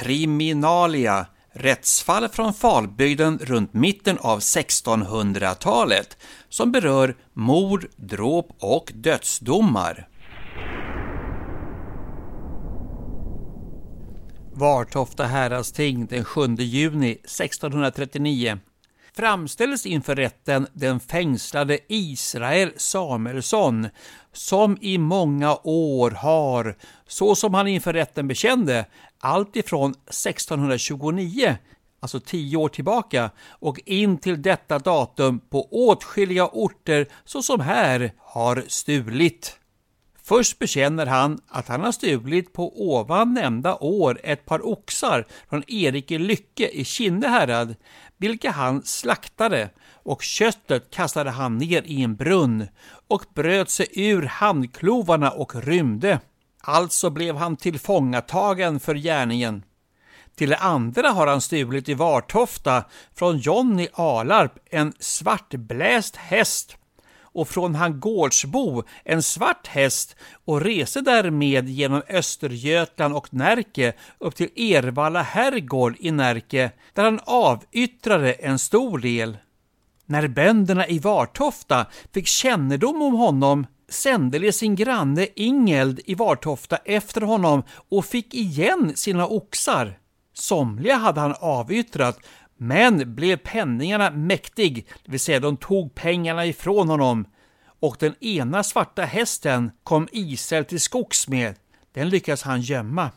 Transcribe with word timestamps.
Kriminalia 0.00 1.26
Rättsfall 1.52 2.28
från 2.28 2.54
Falbygden 2.54 3.38
runt 3.38 3.74
mitten 3.74 4.18
av 4.18 4.38
1600-talet 4.38 6.16
som 6.48 6.72
berör 6.72 7.16
mord, 7.32 7.86
dråp 7.96 8.48
och 8.60 8.92
dödsdomar. 8.94 10.08
Vartofta 14.52 15.24
häradsting 15.24 16.06
den 16.06 16.24
7 16.24 16.40
juni 16.58 17.10
1639 17.10 18.58
framställdes 19.16 19.86
inför 19.86 20.16
rätten 20.16 20.66
den 20.72 21.00
fängslade 21.00 21.78
Israel 21.88 22.72
Samuelsson 22.76 23.88
som 24.32 24.78
i 24.80 24.98
många 24.98 25.56
år 25.64 26.10
har, 26.10 26.76
så 27.06 27.34
som 27.34 27.54
han 27.54 27.68
inför 27.68 27.92
rätten 27.92 28.28
bekände, 28.28 28.86
allt 29.18 29.56
ifrån 29.56 29.90
1629, 29.90 31.56
alltså 32.00 32.20
tio 32.20 32.56
år 32.56 32.68
tillbaka, 32.68 33.30
och 33.48 33.80
in 33.84 34.18
till 34.18 34.42
detta 34.42 34.78
datum 34.78 35.38
på 35.38 35.88
åtskilliga 35.88 36.46
orter 36.46 37.06
såsom 37.24 37.60
här 37.60 38.12
har 38.18 38.64
stulit. 38.68 39.59
Först 40.30 40.58
bekänner 40.58 41.06
han 41.06 41.40
att 41.48 41.68
han 41.68 41.80
har 41.80 41.92
stulit 41.92 42.52
på 42.52 42.90
ovan 42.90 43.34
nämnda 43.34 43.76
år 43.76 44.20
ett 44.24 44.46
par 44.46 44.66
oxar 44.66 45.26
från 45.48 45.64
Erik 45.66 46.10
i 46.10 46.18
Lycke 46.18 46.68
i 46.68 46.84
Kinne 46.84 47.28
härad, 47.28 47.74
vilka 48.16 48.50
han 48.50 48.82
slaktade 48.82 49.70
och 50.02 50.22
köttet 50.22 50.90
kastade 50.90 51.30
han 51.30 51.58
ner 51.58 51.82
i 51.82 52.02
en 52.02 52.16
brunn 52.16 52.68
och 53.08 53.24
bröt 53.34 53.70
sig 53.70 53.86
ur 53.92 54.22
handklovarna 54.22 55.30
och 55.30 55.54
rymde. 55.64 56.20
Alltså 56.60 57.10
blev 57.10 57.36
han 57.36 57.56
tillfångatagen 57.56 58.80
för 58.80 58.94
gärningen. 58.94 59.62
Till 60.36 60.50
det 60.50 60.56
andra 60.56 61.08
har 61.08 61.26
han 61.26 61.40
stulit 61.40 61.88
i 61.88 61.94
Vartofta 61.94 62.84
från 63.14 63.38
Jonny 63.38 63.88
Alarp 63.92 64.52
en 64.70 64.92
svartbläst 64.98 66.16
häst 66.16 66.76
och 67.32 67.48
från 67.48 67.74
han 67.74 68.00
gårdsbo 68.00 68.82
en 69.04 69.22
svart 69.22 69.66
häst 69.66 70.16
och 70.44 70.60
reste 70.60 71.00
därmed 71.00 71.68
genom 71.68 72.02
Östergötland 72.08 73.14
och 73.14 73.34
Närke 73.34 73.92
upp 74.18 74.34
till 74.34 74.74
Ervalla 74.74 75.22
herrgård 75.22 75.96
i 75.98 76.10
Närke 76.10 76.70
där 76.94 77.04
han 77.04 77.20
avyttrade 77.24 78.32
en 78.32 78.58
stor 78.58 78.98
del. 78.98 79.36
När 80.06 80.28
bönderna 80.28 80.88
i 80.88 80.98
Vartofta 80.98 81.86
fick 82.12 82.26
kännedom 82.26 83.02
om 83.02 83.14
honom 83.14 83.66
sände 83.88 84.38
de 84.38 84.52
sin 84.52 84.76
granne 84.76 85.26
Ingeld 85.34 86.00
i 86.04 86.14
Vartofta 86.14 86.76
efter 86.76 87.20
honom 87.20 87.62
och 87.90 88.04
fick 88.04 88.34
igen 88.34 88.92
sina 88.96 89.26
oxar. 89.26 89.98
Somliga 90.34 90.96
hade 90.96 91.20
han 91.20 91.34
avyttrat, 91.40 92.18
men 92.62 93.14
blev 93.14 93.36
penningarna 93.36 94.10
mäktig, 94.10 94.86
det 95.04 95.10
vill 95.10 95.20
säga 95.20 95.40
de 95.40 95.56
tog 95.56 95.94
pengarna 95.94 96.46
ifrån 96.46 96.88
honom. 96.88 97.24
Och 97.80 97.96
den 97.98 98.14
ena 98.24 98.62
svarta 98.62 99.02
hästen 99.02 99.70
kom 99.82 100.08
Israel 100.12 100.64
till 100.64 100.80
skogs 100.80 101.28
med, 101.28 101.54
den 101.92 102.08
lyckades 102.08 102.42
han 102.42 102.60
gömma. 102.60 103.10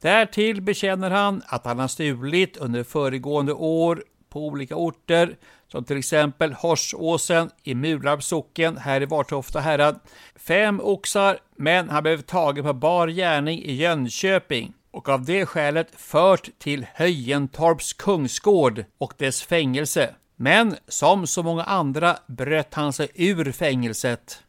Därtill 0.00 0.62
bekänner 0.62 1.10
han 1.10 1.42
att 1.46 1.64
han 1.64 1.78
har 1.78 1.88
stulit 1.88 2.56
under 2.56 2.84
föregående 2.84 3.52
år 3.52 4.04
på 4.28 4.46
olika 4.46 4.76
orter, 4.76 5.36
som 5.68 5.84
till 5.84 5.98
exempel 5.98 6.52
Horsåsen 6.52 7.50
i 7.62 7.74
Murarps 7.74 8.26
socken 8.26 8.76
här 8.76 9.00
i 9.00 9.06
Vartofta 9.06 9.60
härad. 9.60 10.00
Fem 10.36 10.80
oxar, 10.82 11.38
men 11.56 11.88
han 11.90 12.02
blev 12.02 12.20
tagen 12.20 12.64
på 12.64 12.72
bar 12.72 13.08
gärning 13.08 13.62
i 13.62 13.72
Jönköping 13.72 14.72
och 14.92 15.08
av 15.08 15.24
det 15.24 15.46
skälet 15.46 15.88
fört 15.96 16.50
till 16.58 16.86
Höjentorps 16.94 17.92
kungsgård 17.92 18.84
och 18.98 19.14
dess 19.18 19.42
fängelse. 19.42 20.14
Men 20.36 20.76
som 20.88 21.26
så 21.26 21.42
många 21.42 21.64
andra 21.64 22.16
bröt 22.26 22.74
han 22.74 22.92
sig 22.92 23.08
ur 23.14 23.52
fängelset. 23.52 24.42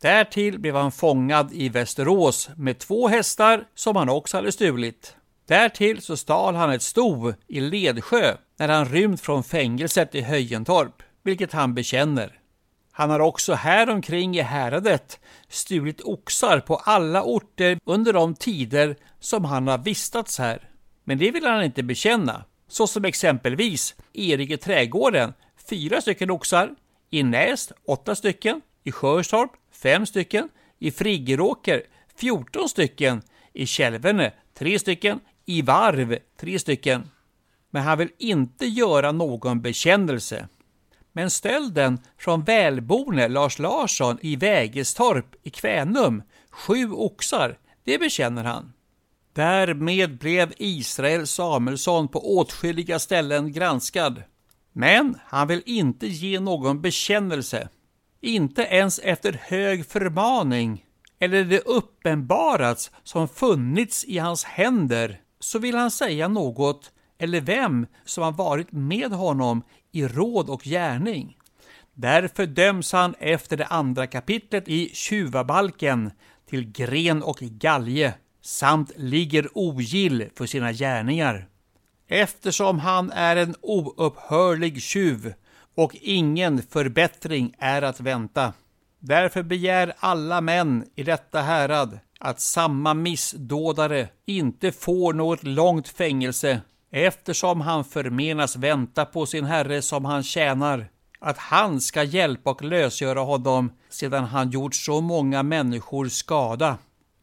Därtill 0.00 0.58
blev 0.58 0.76
han 0.76 0.92
fångad 0.92 1.52
i 1.52 1.68
Västerås 1.68 2.50
med 2.56 2.78
två 2.78 3.08
hästar 3.08 3.64
som 3.74 3.96
han 3.96 4.08
också 4.08 4.36
hade 4.36 4.52
stulit. 4.52 5.16
Därtill 5.48 6.02
så 6.02 6.16
stal 6.16 6.54
han 6.54 6.72
ett 6.72 6.82
sto 6.82 7.32
i 7.46 7.60
Ledsjö 7.60 8.36
när 8.58 8.68
han 8.68 8.88
rymt 8.88 9.20
från 9.20 9.44
fängelset 9.44 10.14
i 10.14 10.20
Höjentorp, 10.20 11.02
vilket 11.22 11.52
han 11.52 11.74
bekänner. 11.74 12.38
Han 12.98 13.10
har 13.10 13.20
också 13.20 13.54
här 13.54 13.90
omkring 13.90 14.36
i 14.36 14.42
häradet 14.42 15.20
stulit 15.48 16.00
oxar 16.00 16.60
på 16.60 16.76
alla 16.76 17.22
orter 17.22 17.78
under 17.84 18.12
de 18.12 18.34
tider 18.34 18.96
som 19.20 19.44
han 19.44 19.68
har 19.68 19.78
vistats 19.78 20.38
här. 20.38 20.70
Men 21.04 21.18
det 21.18 21.30
vill 21.30 21.46
han 21.46 21.64
inte 21.64 21.82
bekänna. 21.82 22.44
Så 22.68 22.86
som 22.86 23.04
exempelvis 23.04 23.94
Erik 24.12 24.50
i 24.50 24.56
trädgården, 24.56 25.32
fyra 25.70 26.00
stycken 26.00 26.30
oxar, 26.30 26.70
i 27.10 27.22
Näst, 27.22 27.72
åtta 27.86 28.14
stycken, 28.14 28.60
i 28.84 28.92
Sjörstorp, 28.92 29.50
fem 29.72 30.06
stycken, 30.06 30.48
i 30.78 30.90
Friggeråker, 30.90 31.82
14 32.16 32.68
stycken, 32.68 33.22
i 33.52 33.66
Kälvene, 33.66 34.32
tre 34.54 34.78
stycken, 34.78 35.20
i 35.46 35.62
Varv, 35.62 36.18
tre 36.40 36.58
stycken. 36.58 37.10
Men 37.70 37.82
han 37.82 37.98
vill 37.98 38.10
inte 38.18 38.66
göra 38.66 39.12
någon 39.12 39.60
bekännelse. 39.60 40.48
Men 41.18 41.30
stölden 41.30 41.98
från 42.18 42.42
välborne 42.42 43.28
Lars 43.28 43.58
Larsson 43.58 44.18
i 44.22 44.36
Vägestorp 44.36 45.26
i 45.42 45.50
Kvänum, 45.50 46.22
sju 46.50 46.92
oxar, 46.92 47.58
det 47.84 47.98
bekänner 47.98 48.44
han. 48.44 48.72
Därmed 49.32 50.18
blev 50.18 50.52
Israel 50.56 51.26
Samuelsson 51.26 52.08
på 52.08 52.38
åtskilliga 52.38 52.98
ställen 52.98 53.52
granskad. 53.52 54.22
Men 54.72 55.18
han 55.26 55.48
vill 55.48 55.62
inte 55.66 56.06
ge 56.06 56.40
någon 56.40 56.80
bekännelse. 56.80 57.68
Inte 58.20 58.62
ens 58.62 58.98
efter 58.98 59.40
hög 59.42 59.86
förmaning 59.86 60.84
eller 61.18 61.44
det 61.44 61.60
uppenbarats 61.60 62.90
som 63.02 63.28
funnits 63.28 64.04
i 64.04 64.18
hans 64.18 64.44
händer 64.44 65.20
så 65.40 65.58
vill 65.58 65.74
han 65.74 65.90
säga 65.90 66.28
något 66.28 66.92
eller 67.18 67.40
vem 67.40 67.86
som 68.04 68.24
har 68.24 68.32
varit 68.32 68.72
med 68.72 69.12
honom 69.12 69.62
i 69.98 70.08
råd 70.08 70.50
och 70.50 70.62
gärning. 70.62 71.36
Därför 71.94 72.46
döms 72.46 72.92
han 72.92 73.14
efter 73.18 73.56
det 73.56 73.66
andra 73.66 74.06
kapitlet 74.06 74.68
i 74.68 74.90
tjuvabalken 74.94 76.10
till 76.48 76.72
gren 76.72 77.22
och 77.22 77.38
galge 77.38 78.14
samt 78.42 78.92
ligger 78.96 79.58
ogill 79.58 80.28
för 80.34 80.46
sina 80.46 80.72
gärningar. 80.72 81.48
Eftersom 82.08 82.78
han 82.78 83.10
är 83.12 83.36
en 83.36 83.54
oupphörlig 83.60 84.82
tjuv 84.82 85.34
och 85.74 85.96
ingen 86.00 86.62
förbättring 86.62 87.54
är 87.58 87.82
att 87.82 88.00
vänta. 88.00 88.52
Därför 88.98 89.42
begär 89.42 89.92
alla 89.98 90.40
män 90.40 90.84
i 90.94 91.02
detta 91.02 91.40
härad 91.40 91.98
att 92.20 92.40
samma 92.40 92.94
missdådare 92.94 94.08
inte 94.26 94.72
får 94.72 95.12
något 95.12 95.42
långt 95.42 95.88
fängelse 95.88 96.60
eftersom 96.90 97.60
han 97.60 97.84
förmenas 97.84 98.56
vänta 98.56 99.04
på 99.04 99.26
sin 99.26 99.44
herre 99.44 99.82
som 99.82 100.04
han 100.04 100.22
tjänar, 100.22 100.88
att 101.18 101.38
han 101.38 101.80
ska 101.80 102.02
hjälpa 102.02 102.50
och 102.50 102.64
lösgöra 102.64 103.20
honom 103.20 103.72
sedan 103.88 104.24
han 104.24 104.50
gjort 104.50 104.74
så 104.74 105.00
många 105.00 105.42
människor 105.42 106.08
skada. 106.08 106.78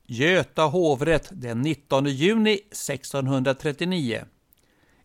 Göta 0.07 0.61
hovrätt 0.61 1.29
den 1.31 1.61
19 1.61 2.05
juni 2.05 2.53
1639. 2.53 4.25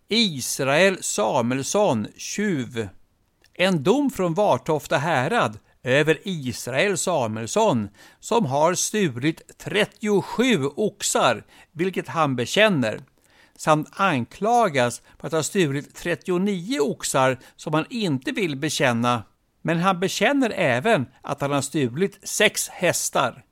Israel 0.09 1.03
Samuelsson, 1.03 2.07
tjuv. 2.17 2.89
En 3.55 3.83
dom 3.83 4.11
från 4.11 4.35
Vartofta 4.35 4.97
härad 4.99 5.59
över 5.83 6.19
Israel 6.25 6.99
Samuelsson 6.99 7.89
som 8.21 8.47
har 8.47 8.75
stulit 8.75 9.59
37 9.59 10.67
oxar, 10.77 11.45
vilket 11.73 12.09
han 12.09 12.37
bekänner 12.37 13.01
samt 13.61 13.89
anklagas 13.93 15.03
för 15.19 15.27
att 15.27 15.33
ha 15.33 15.43
stulit 15.43 15.95
39 15.95 16.81
oxar 16.81 17.39
som 17.57 17.75
han 17.75 17.85
inte 17.91 18.33
vill 18.33 18.57
bekänna, 18.57 19.23
men 19.63 19.79
han 19.79 20.01
bekänner 20.01 20.51
även 20.51 21.07
att 21.23 21.41
han 21.41 21.51
har 21.51 21.61
stulit 21.61 22.29
sex 22.29 22.69
hästar. 22.69 23.45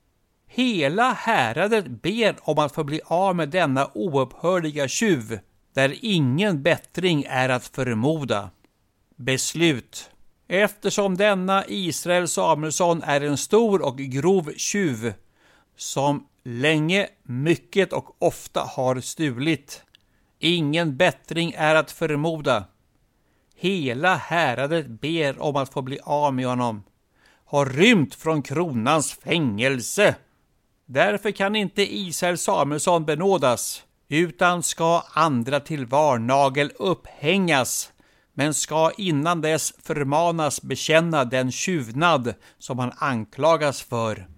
Hela 0.47 1.13
häradet 1.13 1.87
ber 1.89 2.37
om 2.41 2.59
att 2.59 2.75
få 2.75 2.85
bli 2.85 3.01
av 3.05 3.37
med 3.37 3.49
denna 3.49 3.91
oupphörliga 3.95 4.89
tjuv, 4.89 5.39
där 5.75 5.97
ingen 6.03 6.63
bättring 6.63 7.25
är 7.29 7.49
att 7.49 7.67
förmoda. 7.67 8.51
Beslut. 9.17 10.11
Eftersom 10.49 11.17
denna 11.17 11.65
Israel 11.69 12.29
Samuelsson 12.29 13.03
är 13.03 13.21
en 13.21 13.37
stor 13.37 13.83
och 13.83 13.99
grov 13.99 14.53
tjuv, 14.57 15.15
som 15.77 16.27
länge, 16.45 17.09
mycket 17.23 17.93
och 17.93 18.23
ofta 18.23 18.61
har 18.61 19.01
stulit. 19.01 19.85
Ingen 20.39 20.97
bättring 20.97 21.55
är 21.57 21.75
att 21.75 21.91
förmoda. 21.91 22.65
Hela 23.55 24.17
häradet 24.17 24.87
ber 24.87 25.43
om 25.43 25.57
att 25.57 25.73
få 25.73 25.83
bli 25.83 25.99
av 26.03 26.35
med 26.35 26.47
honom. 26.47 26.83
Har 27.45 27.67
rymt 27.67 28.15
från 28.15 28.43
kronans 28.43 29.13
fängelse. 29.13 30.15
Därför 30.87 31.31
kan 31.31 31.57
inte 31.57 31.97
Israel 31.97 32.39
Samuelsson 32.39 33.05
benådas, 33.05 33.83
utan 34.09 34.63
ska 34.63 35.03
andra 35.13 35.61
till 35.61 35.87
varnagel 35.87 36.73
upphängas, 36.79 37.93
men 38.35 38.55
ska 38.55 38.91
innan 38.99 39.41
dess 39.41 39.73
förmanas 39.83 40.63
bekänna 40.63 41.25
den 41.25 41.53
tjuvnad 41.53 42.35
som 42.59 42.79
han 42.79 42.93
anklagas 42.97 43.83
för. 43.83 44.38